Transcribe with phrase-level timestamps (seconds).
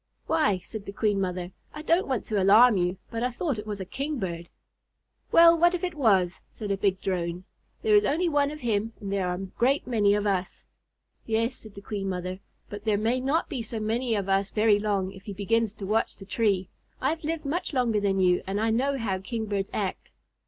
[0.25, 3.67] "Why," said the Queen Mother, "I don't want to alarm you, but I thought it
[3.67, 4.49] was a Kingbird."
[5.31, 7.43] "Well, what if it was?" said a big Drone.
[7.83, 10.65] "There is only one of him and there are a great many of us."
[11.27, 14.79] "Yes," said the Queen Mother, "but there may not be so many of us very
[14.79, 16.67] long if he begins to watch the tree.
[16.99, 20.09] I have lived much longer than you and I know how Kingbirds act."